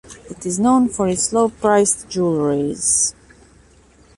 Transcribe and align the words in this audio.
It 0.31 0.47
is 0.47 0.57
known 0.59 0.89
for 0.89 1.07
its 1.07 1.31
low-priced 1.31 2.09
jewelries. 2.09 3.13